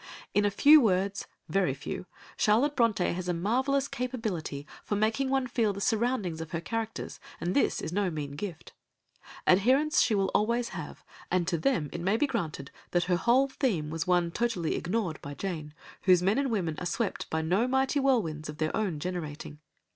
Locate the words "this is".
7.55-7.93